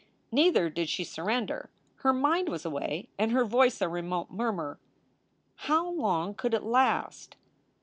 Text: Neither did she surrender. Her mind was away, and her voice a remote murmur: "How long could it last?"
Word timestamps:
Neither 0.31 0.67
did 0.71 0.89
she 0.89 1.03
surrender. 1.03 1.69
Her 1.97 2.11
mind 2.11 2.49
was 2.49 2.65
away, 2.65 3.09
and 3.19 3.31
her 3.31 3.45
voice 3.45 3.81
a 3.81 3.87
remote 3.87 4.31
murmur: 4.31 4.79
"How 5.69 5.91
long 5.91 6.33
could 6.33 6.55
it 6.55 6.63
last?" 6.63 7.37